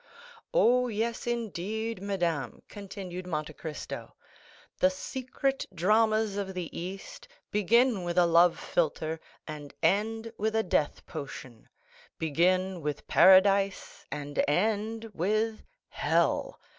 [0.51, 4.15] "Oh, yes, indeed, madame," continued Monte Cristo,
[4.79, 10.63] "the secret dramas of the East begin with a love philtre and end with a
[10.63, 16.59] death potion—begin with paradise and end with—hell.